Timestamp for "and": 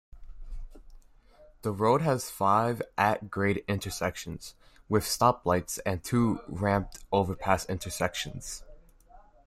5.85-6.03